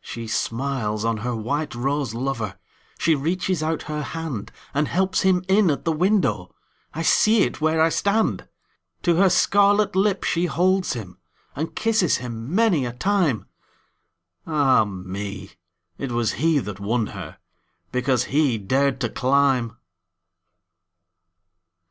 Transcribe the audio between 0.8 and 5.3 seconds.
on her white rose lover, She reaches out her handAnd helps